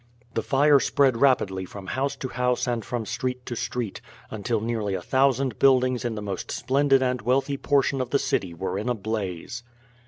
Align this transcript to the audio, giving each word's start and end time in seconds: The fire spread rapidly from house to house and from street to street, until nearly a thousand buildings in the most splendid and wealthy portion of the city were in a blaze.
The 0.33 0.41
fire 0.41 0.79
spread 0.79 1.17
rapidly 1.17 1.63
from 1.63 1.85
house 1.85 2.15
to 2.15 2.29
house 2.29 2.65
and 2.67 2.83
from 2.83 3.05
street 3.05 3.45
to 3.45 3.55
street, 3.55 4.01
until 4.31 4.59
nearly 4.59 4.95
a 4.95 5.01
thousand 5.03 5.59
buildings 5.59 6.03
in 6.03 6.15
the 6.15 6.23
most 6.23 6.49
splendid 6.49 7.03
and 7.03 7.21
wealthy 7.21 7.55
portion 7.55 8.01
of 8.01 8.09
the 8.09 8.17
city 8.17 8.51
were 8.51 8.79
in 8.79 8.89
a 8.89 8.95
blaze. 8.95 9.61